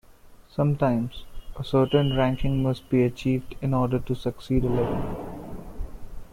Sometimes, 0.49 1.25
a 1.57 1.63
certain 1.63 2.15
ranking 2.17 2.63
must 2.63 2.89
be 2.89 3.03
achieved 3.03 3.53
in 3.61 3.71
order 3.71 3.99
to 3.99 4.15
succeed 4.15 4.63
a 4.63 4.67
level. 4.67 5.67